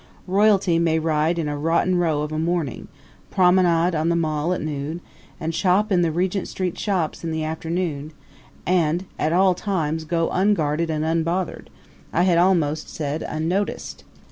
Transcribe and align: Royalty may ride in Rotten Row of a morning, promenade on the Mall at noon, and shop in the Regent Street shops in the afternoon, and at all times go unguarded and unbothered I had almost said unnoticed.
Royalty 0.25 0.79
may 0.79 0.97
ride 0.97 1.37
in 1.37 1.47
Rotten 1.47 1.95
Row 1.95 2.23
of 2.23 2.31
a 2.31 2.39
morning, 2.39 2.87
promenade 3.29 3.93
on 3.93 4.09
the 4.09 4.15
Mall 4.15 4.51
at 4.51 4.59
noon, 4.59 4.99
and 5.39 5.53
shop 5.53 5.91
in 5.91 6.01
the 6.01 6.11
Regent 6.11 6.47
Street 6.47 6.75
shops 6.79 7.23
in 7.23 7.29
the 7.29 7.43
afternoon, 7.43 8.11
and 8.65 9.05
at 9.19 9.31
all 9.31 9.53
times 9.53 10.03
go 10.05 10.31
unguarded 10.31 10.89
and 10.89 11.05
unbothered 11.05 11.69
I 12.11 12.23
had 12.23 12.39
almost 12.39 12.89
said 12.89 13.21
unnoticed. 13.21 14.03